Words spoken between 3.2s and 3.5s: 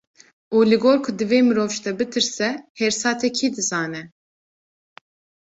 kî